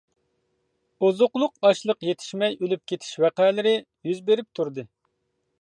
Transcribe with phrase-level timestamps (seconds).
[1.05, 4.89] ئوزۇقلۇق ئاشلىق يېتىشمەي ئۆلۈپ كېتىش ۋەقەلىرى يۈز بېرىپ تۇردى.